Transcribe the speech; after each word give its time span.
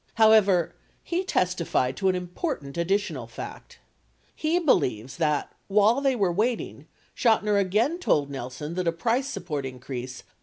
However, 0.15 0.73
he 1.03 1.23
testified 1.23 1.95
to 1.97 2.09
an 2.09 2.15
important 2.15 2.75
additional 2.75 3.27
fact: 3.27 3.77
he 4.35 4.57
believes 4.57 5.17
that, 5.17 5.51
while 5.67 6.01
they 6.01 6.15
were 6.15 6.31
waiting, 6.33 6.87
Chotiner 7.15 7.59
again 7.61 7.99
told 7.99 8.27
Nelson 8.31 8.73
that 8.73 8.87
a 8.87 8.91
price 8.91 9.27
support 9.27 9.63
increase 9.63 10.23